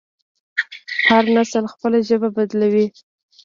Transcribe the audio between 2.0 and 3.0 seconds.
ژبه بدلوي.